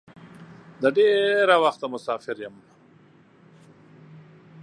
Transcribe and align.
د 0.81 0.83
ډېره 0.97 1.55
وخته 1.63 1.85
مسافر 1.93 2.35
یم. 2.43 2.55